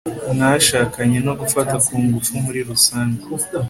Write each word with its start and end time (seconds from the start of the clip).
mwashakanye 0.33 1.17
no 1.25 1.33
gufata 1.39 1.75
ku 1.85 1.93
ngufu 2.03 2.31
muri 2.43 2.59
rusange 2.69 3.23